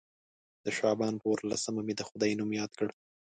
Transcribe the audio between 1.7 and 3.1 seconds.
مې د خدای نوم یاد کړ.